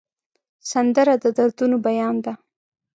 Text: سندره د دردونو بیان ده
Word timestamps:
سندره 0.71 1.13
د 1.23 1.25
دردونو 1.37 1.77
بیان 1.87 2.15
ده 2.25 2.33